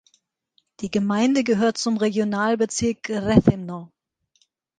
Die 0.79 0.89
Gemeinde 0.89 1.43
gehört 1.43 1.77
zum 1.77 1.95
Regionalbezirk 1.97 3.07
Rethymno. 3.11 3.91